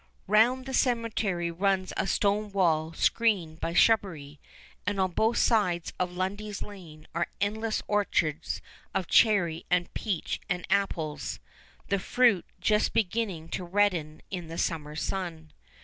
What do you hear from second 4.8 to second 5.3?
and on